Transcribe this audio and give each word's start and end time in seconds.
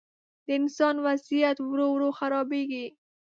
د 0.45 0.47
انسان 0.59 0.95
وضعیت 1.05 1.57
ورو، 1.61 1.87
ورو 1.93 2.09
خرابېږي. 2.17 2.85